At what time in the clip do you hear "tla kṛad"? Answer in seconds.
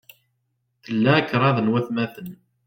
0.83-1.57